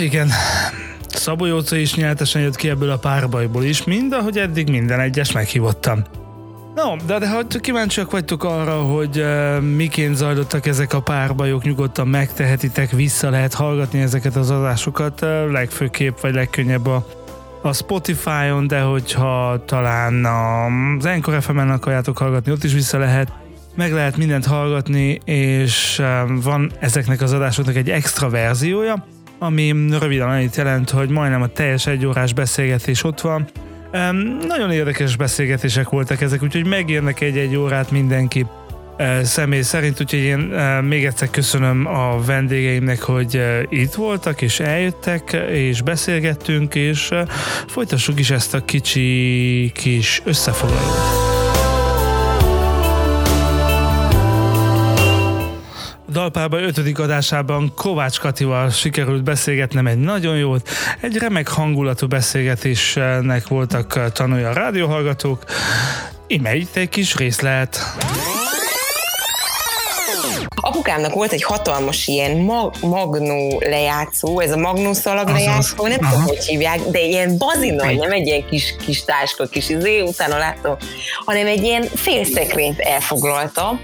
igen. 0.05 0.31
Szabó 1.09 1.45
Jóca 1.45 1.77
is 1.77 1.95
nyertesen 1.95 2.43
jött 2.43 2.57
ki 2.57 2.69
ebből 2.69 2.91
a 2.91 2.97
párbajból 2.97 3.65
is, 3.65 3.85
mind 3.85 4.13
ahogy 4.13 4.39
eddig 4.39 4.69
minden 4.69 5.01
egyes 5.01 5.33
meghívottam. 5.33 6.05
No, 6.75 6.97
de, 7.07 7.19
de 7.19 7.29
ha 7.29 7.43
kíváncsiak 7.61 8.11
vagytok 8.11 8.45
arra, 8.45 8.83
hogy 8.83 9.19
uh, 9.19 9.61
miként 9.61 10.17
zajlottak 10.17 10.67
ezek 10.67 10.93
a 10.93 11.03
párbajok, 11.03 11.63
nyugodtan 11.63 12.09
megtehetitek, 12.09 12.91
vissza 12.91 13.31
lehet 13.31 13.55
hallgatni 13.55 14.01
ezeket 14.01 14.37
az 14.37 14.51
adásokat, 14.51 15.23
uh, 15.23 15.51
legfőképp 15.51 16.21
vagy 16.21 16.35
legkönnyebb 16.35 16.87
a, 16.87 17.07
a 17.63 17.73
Spotify-on, 17.73 18.67
de 18.67 18.81
hogyha 18.81 19.63
talán 19.67 20.25
az 20.25 21.07
Encore 21.07 21.41
FM-en 21.41 21.71
akarjátok 21.71 22.19
hallgatni, 22.19 22.53
ott 22.53 22.65
is 22.65 22.73
vissza 22.73 22.99
lehet, 22.99 23.33
meg 23.75 23.93
lehet 23.93 24.17
mindent 24.17 24.47
hallgatni, 24.47 25.21
és 25.25 25.99
um, 25.99 26.41
van 26.41 26.73
ezeknek 26.79 27.21
az 27.21 27.33
adásoknak 27.33 27.77
egy 27.77 27.91
extra 27.91 28.31
verziója, 28.31 29.07
ami 29.45 29.75
röviden 29.99 30.29
annyit 30.29 30.57
jelent, 30.57 30.91
hogy 30.91 31.09
majdnem 31.09 31.43
a 31.43 31.47
teljes 31.47 31.87
egyórás 31.87 32.33
beszélgetés 32.33 33.05
ott 33.05 33.21
van. 33.21 33.49
Nagyon 34.47 34.71
érdekes 34.71 35.17
beszélgetések 35.17 35.89
voltak 35.89 36.21
ezek, 36.21 36.43
úgyhogy 36.43 36.67
megérnek 36.67 37.21
egy-egy 37.21 37.57
órát 37.57 37.91
mindenki 37.91 38.47
uh, 38.99 39.23
személy 39.23 39.63
szerint, 39.63 40.01
úgyhogy 40.01 40.21
én 40.21 40.39
uh, 40.39 40.83
még 40.83 41.05
egyszer 41.05 41.31
köszönöm 41.31 41.87
a 41.87 42.21
vendégeimnek, 42.27 43.03
hogy 43.03 43.37
uh, 43.37 43.63
itt 43.69 43.95
voltak, 43.95 44.43
és 44.43 44.61
eljöttek, 44.61 45.33
és 45.51 45.83
beszélgettünk, 45.83 46.75
és 46.75 47.11
folytassuk 47.67 48.19
is 48.19 48.31
ezt 48.31 48.55
a 48.55 48.65
kicsi 48.65 49.73
kis 49.75 50.23
összefoglalót. 50.25 51.24
Dalpárba 56.25 56.61
5. 56.61 56.99
adásában 56.99 57.73
Kovács 57.75 58.19
Katival 58.19 58.71
sikerült 58.71 59.23
beszélgetnem 59.23 59.87
egy 59.87 59.99
nagyon 59.99 60.37
jót, 60.37 60.69
egy 61.01 61.17
remek 61.17 61.49
hangulatú 61.49 62.07
beszélgetésnek 62.07 63.49
voltak 63.49 64.13
tanulja 64.13 64.49
a 64.49 64.53
rádióhallgatók. 64.53 65.45
Ime 66.27 66.55
itt 66.55 66.77
egy 66.77 66.89
kis 66.89 67.17
részlet. 67.17 67.79
Apukámnak 70.65 71.15
volt 71.15 71.33
egy 71.33 71.43
hatalmas 71.43 72.07
ilyen 72.07 72.37
mag- 72.37 72.81
magnó 72.81 73.61
lejátszó, 73.61 74.41
ez 74.41 74.51
a 74.51 74.57
magnó 74.57 74.93
szalag 74.93 75.29
lejátszó, 75.29 75.87
nem 75.87 75.99
tudom, 75.99 76.23
hogy 76.23 76.45
hívják, 76.45 76.81
de 76.81 77.01
ilyen 77.01 77.39
bazinaj, 77.39 77.95
nem 77.95 78.13
egy 78.13 78.27
ilyen 78.27 78.47
kis, 78.47 78.75
kis 78.85 79.05
táska, 79.05 79.47
kis 79.47 79.69
izé, 79.69 80.01
utána 80.01 80.39
láttam, 80.39 80.77
hanem 81.25 81.47
egy 81.47 81.63
ilyen 81.63 81.83
félszekrényt 81.95 82.81
elfoglalta, 82.81 83.81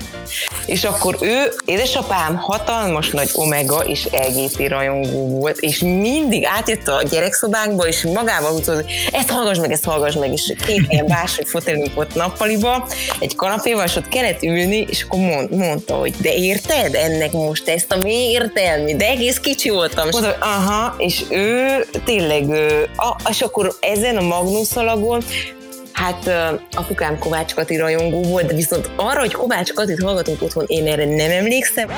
és 0.67 0.85
akkor 0.85 1.17
ő, 1.21 1.53
édesapám 1.65 2.37
hatalmas 2.37 3.11
nagy 3.11 3.31
Omega 3.35 3.79
és 3.79 4.09
LGT 4.13 4.69
rajongó 4.69 5.39
volt, 5.39 5.59
és 5.59 5.79
mindig 5.79 6.45
átjött 6.45 6.89
a 6.89 7.03
gyerekszobánkba, 7.11 7.87
és 7.87 8.03
magával 8.03 8.53
hogy 8.53 8.85
ezt 9.13 9.31
hallgass 9.31 9.59
meg, 9.59 9.73
ezt 9.73 9.85
hallgass 9.85 10.15
meg, 10.15 10.33
és 10.33 10.55
két 10.67 10.85
ilyen 10.89 11.07
bársony 11.07 11.45
fotelünk 11.45 11.95
volt 11.95 12.15
nappaliba, 12.15 12.89
egy 13.19 13.37
kanapéval, 13.37 13.85
és 13.85 13.97
ott 13.97 14.09
kellett 14.09 14.43
ülni, 14.43 14.87
és 14.89 15.03
akkor 15.03 15.19
mond, 15.19 15.57
mondta, 15.57 15.95
hogy 15.95 16.15
de 16.17 16.35
érted 16.71 16.95
ennek 16.95 17.33
most 17.33 17.69
ezt 17.69 17.93
a 17.93 17.97
mi 17.97 18.31
értelmi, 18.31 18.97
de 18.97 19.07
egész 19.07 19.39
kicsi 19.39 19.69
voltam. 19.69 20.11
Hogy 20.11 20.35
aha, 20.41 20.95
és 20.99 21.25
ő 21.31 21.85
tényleg, 22.05 22.49
ő, 22.49 22.89
a, 22.97 23.29
és 23.31 23.41
akkor 23.41 23.73
ezen 23.81 24.17
a 24.17 24.23
magnuszalagon 24.23 25.23
Hát 25.93 26.27
ö, 26.27 26.55
apukám 26.77 27.19
Kovács 27.19 27.55
Kati 27.55 27.77
rajongó 27.77 28.23
volt, 28.23 28.47
de 28.47 28.55
viszont 28.55 28.91
arra, 28.97 29.21
hogy 29.21 29.33
Kovács 29.33 29.73
Katit 29.73 30.03
hallgatunk 30.03 30.43
otthon, 30.43 30.65
én 30.67 30.87
erre 30.87 31.05
nem 31.05 31.31
emlékszem. 31.31 31.89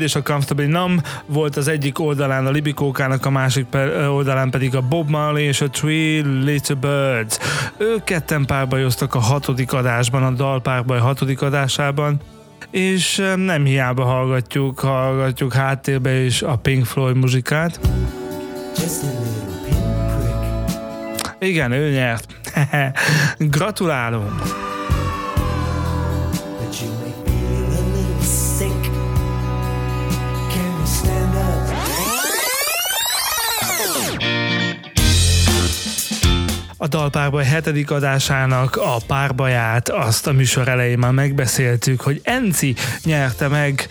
Floyd 0.00 0.14
és 0.14 0.14
a 0.14 0.32
Comfortably 0.32 0.66
Numb 0.66 1.06
volt 1.26 1.56
az 1.56 1.68
egyik 1.68 1.98
oldalán 1.98 2.46
a 2.46 2.50
Libikókának, 2.50 3.26
a 3.26 3.30
másik 3.30 3.66
oldalán 4.08 4.50
pedig 4.50 4.74
a 4.74 4.80
Bob 4.80 5.10
Marley 5.10 5.42
és 5.42 5.60
a 5.60 5.70
Three 5.70 6.22
Little 6.22 6.74
Birds. 6.74 7.38
Ők 7.76 8.04
ketten 8.04 8.44
párbajoztak 8.44 9.14
a 9.14 9.18
hatodik 9.18 9.72
adásban, 9.72 10.22
a 10.22 10.30
dalpárbaj 10.30 10.98
hatodik 10.98 11.42
adásában, 11.42 12.20
és 12.70 13.22
nem 13.36 13.64
hiába 13.64 14.04
hallgatjuk, 14.04 14.78
hallgatjuk 14.78 15.52
háttérbe 15.52 16.12
is 16.12 16.42
a 16.42 16.56
Pink 16.56 16.84
Floyd 16.84 17.16
muzsikát. 17.16 17.80
Igen, 21.38 21.72
ő 21.72 21.90
nyert. 21.90 22.26
Gratulálunk! 23.38 24.69
A 36.82 36.86
Dalpárbaj 36.86 37.44
hetedik 37.44 37.90
adásának 37.90 38.76
a 38.76 38.96
párbaját 39.06 39.88
azt 39.88 40.26
a 40.26 40.32
műsor 40.32 40.68
elején 40.68 40.98
már 40.98 41.12
megbeszéltük, 41.12 42.00
hogy 42.00 42.20
Enci 42.24 42.74
nyerte 43.04 43.48
meg 43.48 43.88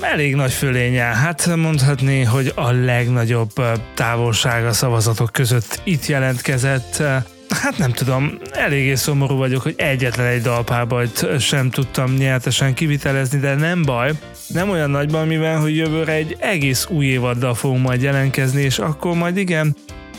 Elég 0.00 0.34
nagy 0.34 0.52
fölénye, 0.52 1.02
hát 1.02 1.56
mondhatni, 1.56 2.22
hogy 2.22 2.52
a 2.54 2.70
legnagyobb 2.70 3.52
távolság 3.94 4.66
a 4.66 4.72
szavazatok 4.72 5.32
között 5.32 5.80
itt 5.84 6.06
jelentkezett. 6.06 7.02
Hát 7.48 7.78
nem 7.78 7.92
tudom, 7.92 8.38
eléggé 8.50 8.94
szomorú 8.94 9.36
vagyok, 9.36 9.62
hogy 9.62 9.74
egyetlen 9.76 10.26
egy 10.26 10.42
dalpárbajt 10.42 11.40
sem 11.40 11.70
tudtam 11.70 12.14
nyertesen 12.14 12.74
kivitelezni, 12.74 13.38
de 13.38 13.54
nem 13.54 13.82
baj. 13.82 14.12
Nem 14.46 14.70
olyan 14.70 14.90
nagyban, 14.90 15.26
mivel, 15.26 15.60
hogy 15.60 15.76
jövőre 15.76 16.12
egy 16.12 16.36
egész 16.40 16.86
új 16.88 17.06
évaddal 17.06 17.54
fogunk 17.54 17.82
majd 17.82 18.02
jelentkezni, 18.02 18.62
és 18.62 18.78
akkor 18.78 19.14
majd 19.14 19.36
igen, 19.36 19.76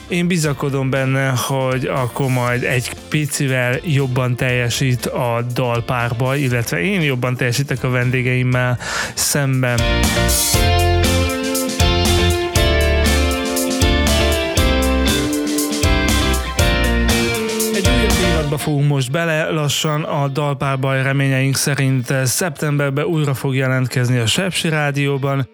én 0.08 0.28
bizakodom 0.28 0.89
benne, 0.89 1.34
hogy 1.36 1.86
akkor 1.86 2.30
majd 2.30 2.63
egy 2.63 2.94
picivel 3.10 3.80
jobban 3.84 4.36
teljesít 4.36 5.06
a 5.06 5.46
dalpárba, 5.54 6.36
illetve 6.36 6.82
én 6.82 7.02
jobban 7.02 7.36
teljesítek 7.36 7.84
a 7.84 7.89
vendégeimmel 7.89 8.78
szemben. 9.13 9.80
Évadba 18.32 18.58
fogunk 18.58 18.88
most 18.88 19.12
bele, 19.12 19.50
lassan 19.50 20.04
a 20.04 20.28
Dalpárbaj 20.28 21.04
reményeink 21.04 21.56
szerint 21.56 22.13
szeptemberben 22.24 23.06
újra 23.06 23.34
fog 23.34 23.56
jelentkezni 23.56 24.18
a 24.18 24.26
Sepsi 24.26 24.70
Rádióban, 24.70 25.48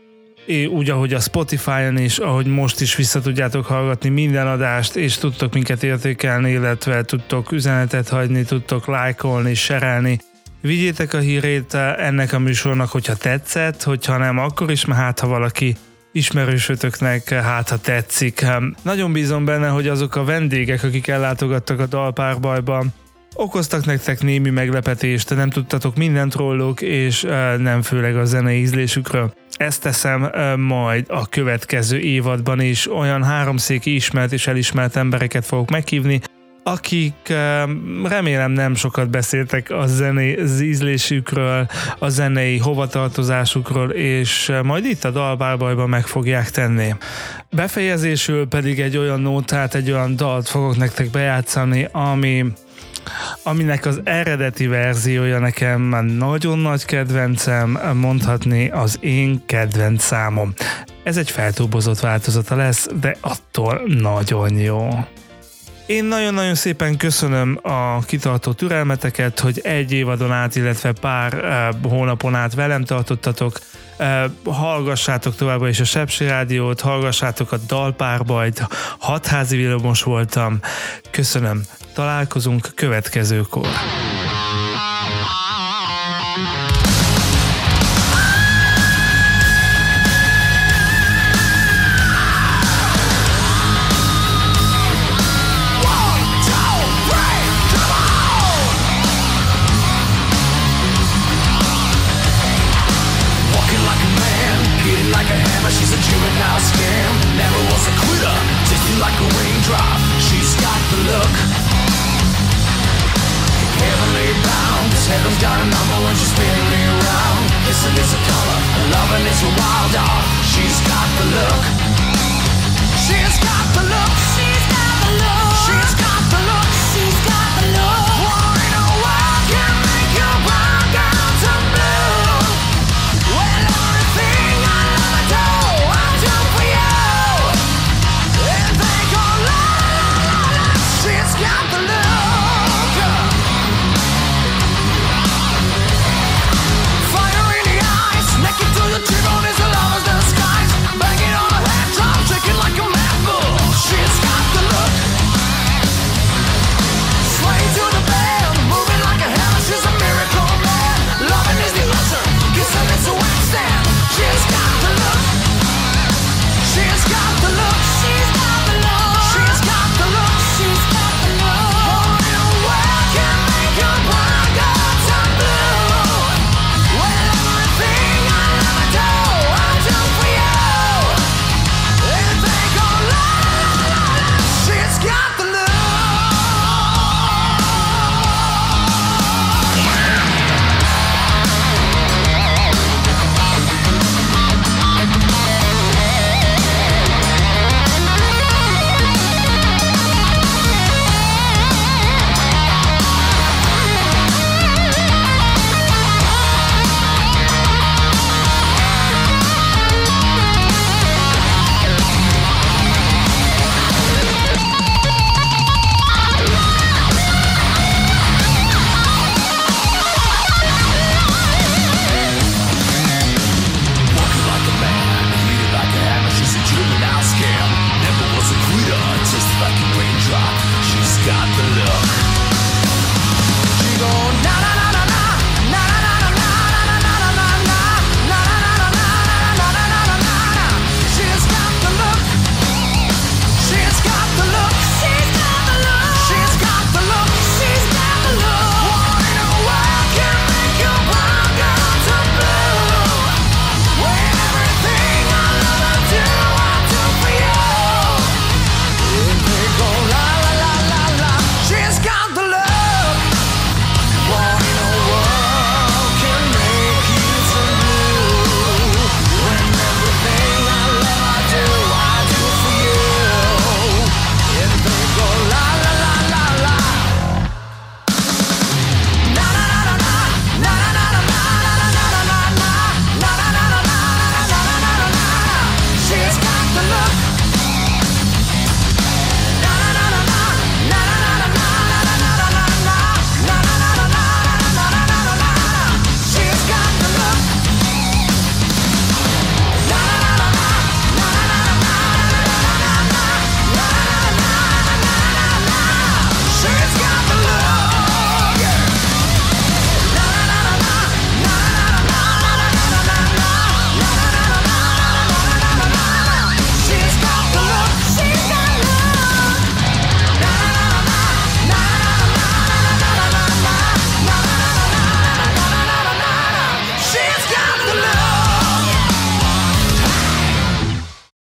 úgy, 0.70 0.90
ahogy 0.90 1.14
a 1.14 1.20
Spotify-on 1.20 1.98
is, 1.98 2.18
ahogy 2.18 2.46
most 2.46 2.82
is 2.82 2.96
vissza 2.96 3.22
tudjátok 3.22 3.66
hallgatni 3.66 4.10
minden 4.10 4.48
adást, 4.48 4.96
és 4.96 5.18
tudtok 5.18 5.54
minket 5.54 5.84
értékelni, 5.84 6.52
illetve 6.52 7.04
tudtok 7.04 7.52
üzenetet 7.52 8.10
hagyni, 8.10 8.44
tudtok 8.44 8.88
lájkolni, 8.88 9.54
serelni. 9.54 10.20
Vigyétek 10.62 11.14
a 11.14 11.20
hírét 11.20 11.74
ennek 11.74 12.34
a 12.34 12.40
műsornak, 12.40 12.90
hogyha 12.90 13.16
tetszett, 13.16 13.84
hogyha 13.84 14.18
nem, 14.18 14.38
akkor 14.38 14.72
is, 14.72 14.86
mert 14.86 15.00
hát 15.00 15.20
ha 15.20 15.28
valaki 15.28 15.76
ismerősötöknek 16.12 17.30
hát 17.30 17.70
ha 17.70 17.78
tetszik. 17.78 18.46
Nagyon 18.82 19.12
bízom 19.12 19.46
benne, 19.46 19.68
hogy 19.68 19.88
azok 19.88 20.16
a 20.16 20.24
vendégek, 20.24 20.84
akik 20.84 21.08
ellátogattak 21.08 21.80
a 21.80 21.86
Dalpárbajba, 21.86 22.86
okoztak 23.34 23.86
nektek 23.86 24.22
némi 24.22 24.50
meglepetést, 24.50 25.36
nem 25.36 25.50
tudtatok 25.50 25.96
mindent 25.96 26.36
róluk, 26.36 26.82
és 26.82 27.22
nem 27.58 27.82
főleg 27.82 28.18
a 28.18 28.26
zenei 28.26 28.60
ízlésükről. 28.60 29.34
Ezt 29.52 29.82
teszem 29.82 30.32
majd 30.58 31.06
a 31.08 31.28
következő 31.28 32.00
évadban 32.00 32.62
is, 32.62 32.92
olyan 32.92 33.24
háromszéki 33.24 33.96
ismert 33.96 34.34
és 34.34 34.48
elismert 34.48 34.96
embereket 34.96 35.46
fogok 35.46 35.70
meghívni, 35.70 36.22
akik 36.64 37.34
remélem 38.04 38.52
nem 38.52 38.76
sokat 38.76 39.10
beszéltek 39.10 39.70
a 39.70 39.88
zenei 39.88 40.36
az 40.36 40.62
ízlésükről, 40.62 41.68
a 42.00 42.10
zenei 42.10 42.58
hovatartozásukról, 42.58 43.90
és 43.90 44.52
majd 44.64 44.86
itt 44.86 45.04
a 45.04 45.12
dalbárbajban 45.12 45.90
meg 45.90 46.08
fogják 46.08 46.50
tenni. 46.50 46.96
Befejezésül 47.52 48.48
pedig 48.48 48.80
egy 48.80 48.98
olyan 48.98 49.22
nótát, 49.22 49.76
egy 49.76 49.92
olyan 49.92 50.16
dalt 50.16 50.50
fogok 50.50 50.78
nektek 50.78 51.10
bejátszani, 51.10 51.88
ami 51.92 52.46
aminek 53.44 53.86
az 53.86 54.02
eredeti 54.04 54.68
verziója 54.68 55.40
nekem 55.40 55.82
már 55.82 56.04
nagyon 56.04 56.60
nagy 56.60 56.86
kedvencem, 56.86 57.80
mondhatni 57.94 58.70
az 58.70 58.98
én 59.00 59.44
kedvenc 59.46 60.04
számom. 60.04 60.54
Ez 61.04 61.18
egy 61.18 61.32
feltúbozott 61.32 62.00
változata 62.00 62.56
lesz, 62.56 62.88
de 63.00 63.16
attól 63.22 63.82
nagyon 63.86 64.58
jó. 64.58 64.90
Én 65.90 66.06
nagyon-nagyon 66.06 66.56
szépen 66.56 66.98
köszönöm 66.98 67.60
a 67.62 68.00
kitartó 68.00 68.52
türelmeteket, 68.52 69.40
hogy 69.40 69.60
egy 69.64 69.92
évadon 69.92 70.32
át, 70.32 70.56
illetve 70.56 70.92
pár 70.92 71.34
uh, 71.34 71.90
hónapon 71.92 72.36
át 72.36 72.54
velem 72.54 72.84
tartottatok. 72.84 73.60
Hallgassátok 74.46 75.36
továbbra 75.36 75.70
is 75.70 75.80
a 75.80 75.84
Sepsi 75.84 76.26
Rádiót, 76.26 76.82
hallgassátok 76.82 77.52
a 77.52 77.58
Dalpárbajt, 77.68 78.68
hatházi 79.00 79.58
villamos 79.58 80.04
voltam. 80.04 80.60
Köszönöm. 81.12 81.62
Találkozunk 81.94 82.70
következőkor. 82.76 83.68